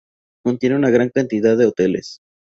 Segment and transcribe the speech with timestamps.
[0.43, 2.21] Contiene una gran cantidad de hoteles.